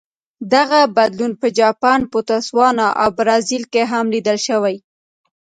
[0.53, 4.75] دغه بدلون په جاپان، بوتسوانا او برازیل کې هم لیدل شوی.